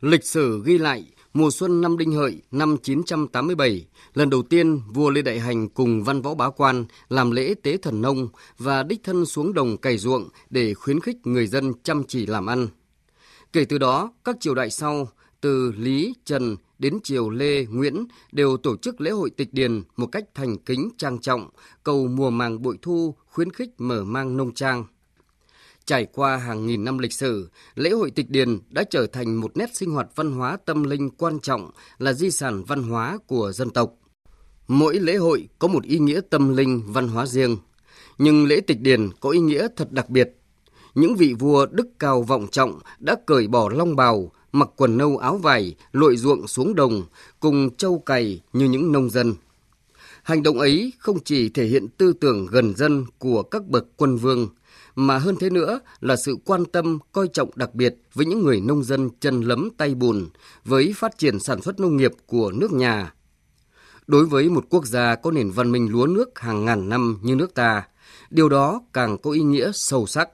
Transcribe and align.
Lịch 0.00 0.24
sử 0.24 0.62
ghi 0.64 0.78
lại 0.78 1.04
mùa 1.34 1.50
xuân 1.50 1.80
năm 1.80 1.98
Đinh 1.98 2.12
Hợi 2.12 2.42
năm 2.50 2.76
987, 2.82 3.86
lần 4.14 4.30
đầu 4.30 4.42
tiên 4.42 4.80
vua 4.94 5.10
Lê 5.10 5.22
Đại 5.22 5.40
Hành 5.40 5.68
cùng 5.68 6.04
văn 6.04 6.22
võ 6.22 6.34
bá 6.34 6.50
quan 6.50 6.84
làm 7.08 7.30
lễ 7.30 7.54
tế 7.62 7.76
thần 7.76 8.02
nông 8.02 8.28
và 8.58 8.82
đích 8.82 9.04
thân 9.04 9.26
xuống 9.26 9.54
đồng 9.54 9.76
cày 9.76 9.98
ruộng 9.98 10.28
để 10.50 10.74
khuyến 10.74 11.00
khích 11.00 11.16
người 11.24 11.46
dân 11.46 11.72
chăm 11.82 12.04
chỉ 12.08 12.26
làm 12.26 12.46
ăn. 12.46 12.68
Kể 13.52 13.64
từ 13.64 13.78
đó, 13.78 14.12
các 14.24 14.36
triều 14.40 14.54
đại 14.54 14.70
sau, 14.70 15.08
từ 15.40 15.72
Lý, 15.76 16.14
Trần 16.24 16.56
đến 16.78 16.98
triều 17.02 17.30
Lê, 17.30 17.64
Nguyễn 17.64 18.06
đều 18.32 18.56
tổ 18.56 18.76
chức 18.76 19.00
lễ 19.00 19.10
hội 19.10 19.30
tịch 19.30 19.48
điền 19.52 19.82
một 19.96 20.06
cách 20.06 20.24
thành 20.34 20.58
kính 20.58 20.88
trang 20.98 21.18
trọng, 21.18 21.50
cầu 21.82 22.08
mùa 22.08 22.30
màng 22.30 22.62
bội 22.62 22.78
thu, 22.82 23.14
khuyến 23.26 23.52
khích 23.52 23.70
mở 23.78 24.04
mang 24.04 24.36
nông 24.36 24.54
trang. 24.54 24.84
Trải 25.86 26.06
qua 26.12 26.36
hàng 26.36 26.66
nghìn 26.66 26.84
năm 26.84 26.98
lịch 26.98 27.12
sử, 27.12 27.50
lễ 27.74 27.90
hội 27.90 28.10
tịch 28.10 28.30
điền 28.30 28.58
đã 28.70 28.84
trở 28.90 29.06
thành 29.06 29.40
một 29.40 29.56
nét 29.56 29.76
sinh 29.76 29.90
hoạt 29.90 30.08
văn 30.14 30.32
hóa 30.32 30.58
tâm 30.64 30.84
linh 30.84 31.10
quan 31.10 31.40
trọng 31.40 31.70
là 31.98 32.12
di 32.12 32.30
sản 32.30 32.64
văn 32.64 32.82
hóa 32.82 33.18
của 33.26 33.52
dân 33.52 33.70
tộc. 33.70 33.94
Mỗi 34.68 34.98
lễ 34.98 35.16
hội 35.16 35.48
có 35.58 35.68
một 35.68 35.84
ý 35.84 35.98
nghĩa 35.98 36.20
tâm 36.30 36.56
linh 36.56 36.82
văn 36.86 37.08
hóa 37.08 37.26
riêng, 37.26 37.56
nhưng 38.18 38.46
lễ 38.46 38.60
tịch 38.60 38.80
điền 38.80 39.10
có 39.20 39.30
ý 39.30 39.38
nghĩa 39.38 39.68
thật 39.76 39.92
đặc 39.92 40.10
biệt. 40.10 40.36
Những 40.94 41.16
vị 41.16 41.34
vua 41.38 41.66
đức 41.66 41.86
cao 41.98 42.22
vọng 42.22 42.46
trọng 42.50 42.78
đã 42.98 43.16
cởi 43.26 43.46
bỏ 43.46 43.68
long 43.68 43.96
bào, 43.96 44.32
mặc 44.52 44.68
quần 44.76 44.96
nâu 44.96 45.18
áo 45.18 45.36
vải, 45.36 45.74
lội 45.92 46.16
ruộng 46.16 46.48
xuống 46.48 46.74
đồng, 46.74 47.02
cùng 47.40 47.76
châu 47.76 47.98
cày 47.98 48.42
như 48.52 48.64
những 48.64 48.92
nông 48.92 49.10
dân. 49.10 49.34
Hành 50.22 50.42
động 50.42 50.58
ấy 50.58 50.92
không 50.98 51.18
chỉ 51.24 51.48
thể 51.48 51.66
hiện 51.66 51.88
tư 51.88 52.12
tưởng 52.12 52.46
gần 52.46 52.74
dân 52.76 53.04
của 53.18 53.42
các 53.42 53.66
bậc 53.66 53.86
quân 53.96 54.16
vương, 54.16 54.48
mà 54.96 55.18
hơn 55.18 55.36
thế 55.36 55.50
nữa 55.50 55.80
là 56.00 56.16
sự 56.16 56.36
quan 56.44 56.64
tâm, 56.64 56.98
coi 57.12 57.28
trọng 57.28 57.50
đặc 57.54 57.74
biệt 57.74 57.94
với 58.14 58.26
những 58.26 58.42
người 58.42 58.60
nông 58.60 58.84
dân 58.84 59.10
chân 59.20 59.40
lấm 59.40 59.70
tay 59.76 59.94
bùn, 59.94 60.28
với 60.64 60.94
phát 60.96 61.18
triển 61.18 61.40
sản 61.40 61.62
xuất 61.62 61.80
nông 61.80 61.96
nghiệp 61.96 62.12
của 62.26 62.50
nước 62.50 62.72
nhà. 62.72 63.12
Đối 64.06 64.26
với 64.26 64.48
một 64.48 64.64
quốc 64.70 64.86
gia 64.86 65.14
có 65.14 65.30
nền 65.30 65.50
văn 65.50 65.72
minh 65.72 65.88
lúa 65.92 66.06
nước 66.06 66.38
hàng 66.38 66.64
ngàn 66.64 66.88
năm 66.88 67.18
như 67.22 67.34
nước 67.34 67.54
ta, 67.54 67.82
điều 68.30 68.48
đó 68.48 68.82
càng 68.92 69.18
có 69.18 69.30
ý 69.30 69.40
nghĩa 69.40 69.70
sâu 69.74 70.06
sắc. 70.06 70.28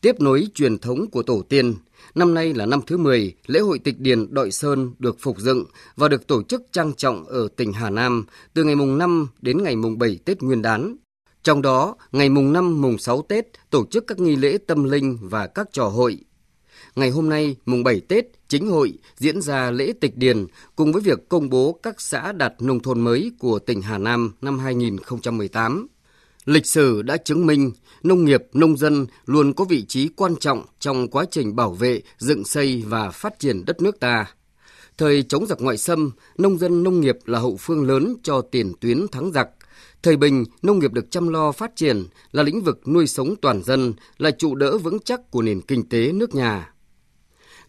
Tiếp 0.00 0.20
nối 0.20 0.46
truyền 0.54 0.78
thống 0.78 1.10
của 1.10 1.22
tổ 1.22 1.42
tiên, 1.48 1.74
năm 2.14 2.34
nay 2.34 2.54
là 2.54 2.66
năm 2.66 2.80
thứ 2.86 2.96
10, 2.96 3.34
lễ 3.46 3.60
hội 3.60 3.78
tịch 3.78 4.00
điền 4.00 4.34
Đội 4.34 4.50
Sơn 4.50 4.92
được 4.98 5.16
phục 5.20 5.38
dựng 5.38 5.64
và 5.96 6.08
được 6.08 6.26
tổ 6.26 6.42
chức 6.42 6.62
trang 6.72 6.92
trọng 6.94 7.24
ở 7.24 7.48
tỉnh 7.56 7.72
Hà 7.72 7.90
Nam 7.90 8.24
từ 8.54 8.64
ngày 8.64 8.76
mùng 8.76 8.98
5 8.98 9.28
đến 9.42 9.62
ngày 9.62 9.76
mùng 9.76 9.98
7 9.98 10.18
Tết 10.24 10.42
Nguyên 10.42 10.62
đán 10.62 10.96
trong 11.44 11.62
đó, 11.62 11.96
ngày 12.12 12.28
mùng 12.28 12.52
5 12.52 12.80
mùng 12.80 12.98
6 12.98 13.22
Tết 13.22 13.46
tổ 13.70 13.84
chức 13.90 14.06
các 14.06 14.18
nghi 14.18 14.36
lễ 14.36 14.58
tâm 14.66 14.84
linh 14.84 15.18
và 15.22 15.46
các 15.46 15.68
trò 15.72 15.88
hội. 15.88 16.18
Ngày 16.96 17.10
hôm 17.10 17.28
nay, 17.28 17.56
mùng 17.66 17.84
7 17.84 18.00
Tết, 18.00 18.24
chính 18.48 18.68
hội 18.68 18.92
diễn 19.16 19.40
ra 19.40 19.70
lễ 19.70 19.92
tịch 20.00 20.16
điền 20.16 20.46
cùng 20.76 20.92
với 20.92 21.02
việc 21.02 21.28
công 21.28 21.50
bố 21.50 21.78
các 21.82 22.00
xã 22.00 22.32
đạt 22.32 22.54
nông 22.60 22.80
thôn 22.80 23.00
mới 23.00 23.32
của 23.38 23.58
tỉnh 23.58 23.82
Hà 23.82 23.98
Nam 23.98 24.32
năm 24.40 24.58
2018. 24.58 25.86
Lịch 26.44 26.66
sử 26.66 27.02
đã 27.02 27.16
chứng 27.16 27.46
minh 27.46 27.72
nông 28.02 28.24
nghiệp, 28.24 28.42
nông 28.52 28.76
dân 28.76 29.06
luôn 29.26 29.52
có 29.52 29.64
vị 29.64 29.84
trí 29.88 30.08
quan 30.08 30.36
trọng 30.36 30.64
trong 30.78 31.08
quá 31.08 31.24
trình 31.30 31.56
bảo 31.56 31.72
vệ, 31.72 32.02
dựng 32.18 32.44
xây 32.44 32.82
và 32.86 33.10
phát 33.10 33.38
triển 33.38 33.64
đất 33.64 33.82
nước 33.82 34.00
ta. 34.00 34.26
Thời 34.98 35.22
chống 35.22 35.46
giặc 35.46 35.60
ngoại 35.60 35.76
xâm, 35.76 36.10
nông 36.38 36.58
dân 36.58 36.82
nông 36.82 37.00
nghiệp 37.00 37.16
là 37.24 37.38
hậu 37.38 37.56
phương 37.56 37.86
lớn 37.86 38.16
cho 38.22 38.40
tiền 38.40 38.72
tuyến 38.80 39.06
thắng 39.12 39.32
giặc, 39.32 39.48
Thời 40.02 40.16
bình, 40.16 40.44
nông 40.62 40.78
nghiệp 40.78 40.92
được 40.92 41.10
chăm 41.10 41.28
lo 41.28 41.52
phát 41.52 41.76
triển 41.76 42.06
là 42.32 42.42
lĩnh 42.42 42.62
vực 42.62 42.88
nuôi 42.88 43.06
sống 43.06 43.34
toàn 43.42 43.62
dân, 43.62 43.94
là 44.18 44.30
trụ 44.30 44.54
đỡ 44.54 44.78
vững 44.78 44.98
chắc 45.04 45.30
của 45.30 45.42
nền 45.42 45.60
kinh 45.60 45.88
tế 45.88 46.12
nước 46.12 46.34
nhà. 46.34 46.74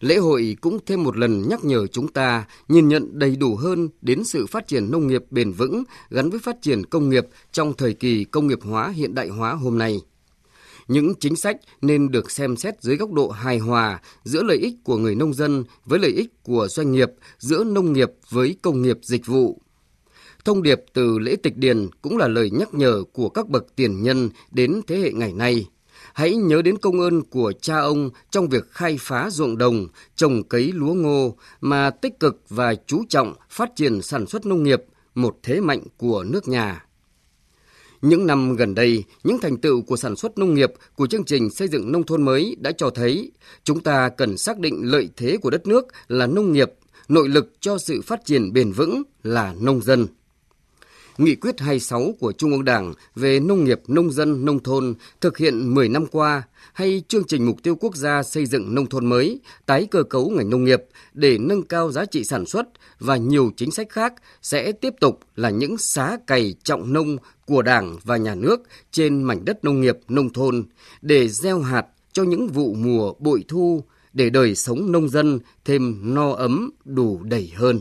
Lễ 0.00 0.16
hội 0.16 0.56
cũng 0.60 0.78
thêm 0.86 1.02
một 1.04 1.16
lần 1.16 1.48
nhắc 1.48 1.64
nhở 1.64 1.86
chúng 1.86 2.08
ta 2.08 2.44
nhìn 2.68 2.88
nhận 2.88 3.18
đầy 3.18 3.36
đủ 3.36 3.56
hơn 3.56 3.88
đến 4.02 4.24
sự 4.24 4.46
phát 4.46 4.66
triển 4.66 4.90
nông 4.90 5.06
nghiệp 5.06 5.22
bền 5.30 5.52
vững 5.52 5.84
gắn 6.10 6.30
với 6.30 6.40
phát 6.40 6.56
triển 6.62 6.86
công 6.86 7.08
nghiệp 7.10 7.26
trong 7.52 7.74
thời 7.74 7.94
kỳ 7.94 8.24
công 8.24 8.46
nghiệp 8.46 8.58
hóa 8.62 8.88
hiện 8.88 9.14
đại 9.14 9.28
hóa 9.28 9.52
hôm 9.52 9.78
nay. 9.78 10.00
Những 10.88 11.14
chính 11.20 11.36
sách 11.36 11.56
nên 11.80 12.10
được 12.10 12.30
xem 12.30 12.56
xét 12.56 12.82
dưới 12.82 12.96
góc 12.96 13.12
độ 13.12 13.28
hài 13.28 13.58
hòa 13.58 14.00
giữa 14.24 14.42
lợi 14.42 14.56
ích 14.56 14.74
của 14.84 14.96
người 14.96 15.14
nông 15.14 15.34
dân 15.34 15.64
với 15.84 15.98
lợi 15.98 16.10
ích 16.10 16.42
của 16.42 16.68
doanh 16.70 16.92
nghiệp, 16.92 17.10
giữa 17.38 17.64
nông 17.64 17.92
nghiệp 17.92 18.10
với 18.30 18.56
công 18.62 18.82
nghiệp 18.82 18.98
dịch 19.02 19.26
vụ 19.26 19.60
Thông 20.46 20.62
điệp 20.62 20.84
từ 20.92 21.18
lễ 21.18 21.36
tịch 21.42 21.56
điền 21.56 21.88
cũng 22.02 22.16
là 22.16 22.28
lời 22.28 22.50
nhắc 22.50 22.74
nhở 22.74 23.02
của 23.12 23.28
các 23.28 23.48
bậc 23.48 23.76
tiền 23.76 24.02
nhân 24.02 24.30
đến 24.50 24.80
thế 24.86 24.96
hệ 24.96 25.12
ngày 25.12 25.32
nay. 25.32 25.66
Hãy 26.14 26.36
nhớ 26.36 26.62
đến 26.62 26.76
công 26.76 27.00
ơn 27.00 27.22
của 27.22 27.52
cha 27.60 27.78
ông 27.78 28.10
trong 28.30 28.48
việc 28.48 28.70
khai 28.70 28.96
phá 29.00 29.30
ruộng 29.30 29.58
đồng, 29.58 29.86
trồng 30.16 30.42
cấy 30.42 30.72
lúa 30.72 30.94
ngô 30.94 31.36
mà 31.60 31.90
tích 31.90 32.20
cực 32.20 32.42
và 32.48 32.74
chú 32.86 33.02
trọng 33.08 33.34
phát 33.50 33.70
triển 33.76 34.02
sản 34.02 34.26
xuất 34.26 34.46
nông 34.46 34.62
nghiệp, 34.62 34.82
một 35.14 35.36
thế 35.42 35.60
mạnh 35.60 35.82
của 35.96 36.24
nước 36.24 36.48
nhà. 36.48 36.84
Những 38.02 38.26
năm 38.26 38.56
gần 38.56 38.74
đây, 38.74 39.04
những 39.24 39.38
thành 39.38 39.56
tựu 39.56 39.82
của 39.82 39.96
sản 39.96 40.16
xuất 40.16 40.38
nông 40.38 40.54
nghiệp 40.54 40.72
của 40.96 41.06
chương 41.06 41.24
trình 41.24 41.50
xây 41.50 41.68
dựng 41.68 41.92
nông 41.92 42.04
thôn 42.04 42.22
mới 42.22 42.56
đã 42.58 42.72
cho 42.72 42.90
thấy 42.90 43.32
chúng 43.64 43.80
ta 43.80 44.08
cần 44.08 44.36
xác 44.36 44.58
định 44.58 44.80
lợi 44.82 45.08
thế 45.16 45.36
của 45.36 45.50
đất 45.50 45.66
nước 45.66 45.86
là 46.08 46.26
nông 46.26 46.52
nghiệp, 46.52 46.72
nội 47.08 47.28
lực 47.28 47.52
cho 47.60 47.78
sự 47.78 48.02
phát 48.02 48.24
triển 48.24 48.52
bền 48.52 48.72
vững 48.72 49.02
là 49.22 49.54
nông 49.60 49.80
dân. 49.80 50.06
Nghị 51.18 51.34
quyết 51.34 51.60
26 51.60 52.14
của 52.20 52.32
Trung 52.32 52.50
ương 52.50 52.64
Đảng 52.64 52.92
về 53.14 53.40
nông 53.40 53.64
nghiệp, 53.64 53.80
nông 53.88 54.10
dân, 54.10 54.44
nông 54.44 54.62
thôn 54.62 54.94
thực 55.20 55.38
hiện 55.38 55.74
10 55.74 55.88
năm 55.88 56.06
qua 56.06 56.42
hay 56.72 57.02
chương 57.08 57.24
trình 57.24 57.46
mục 57.46 57.62
tiêu 57.62 57.76
quốc 57.80 57.96
gia 57.96 58.22
xây 58.22 58.46
dựng 58.46 58.74
nông 58.74 58.86
thôn 58.86 59.06
mới, 59.06 59.40
tái 59.66 59.86
cơ 59.90 60.02
cấu 60.02 60.28
ngành 60.28 60.50
nông 60.50 60.64
nghiệp 60.64 60.82
để 61.12 61.38
nâng 61.38 61.62
cao 61.62 61.92
giá 61.92 62.04
trị 62.04 62.24
sản 62.24 62.46
xuất 62.46 62.66
và 62.98 63.16
nhiều 63.16 63.50
chính 63.56 63.70
sách 63.70 63.88
khác 63.90 64.14
sẽ 64.42 64.72
tiếp 64.72 64.94
tục 65.00 65.20
là 65.36 65.50
những 65.50 65.78
xá 65.78 66.18
cày 66.26 66.54
trọng 66.62 66.92
nông 66.92 67.16
của 67.46 67.62
Đảng 67.62 67.96
và 68.04 68.16
nhà 68.16 68.34
nước 68.34 68.62
trên 68.90 69.22
mảnh 69.22 69.44
đất 69.44 69.64
nông 69.64 69.80
nghiệp, 69.80 69.98
nông 70.08 70.32
thôn 70.32 70.64
để 71.02 71.28
gieo 71.28 71.60
hạt 71.60 71.86
cho 72.12 72.22
những 72.22 72.48
vụ 72.48 72.74
mùa 72.74 73.12
bội 73.18 73.44
thu 73.48 73.84
để 74.12 74.30
đời 74.30 74.54
sống 74.54 74.92
nông 74.92 75.08
dân 75.08 75.38
thêm 75.64 76.14
no 76.14 76.32
ấm 76.32 76.70
đủ 76.84 77.22
đầy 77.22 77.52
hơn. 77.54 77.80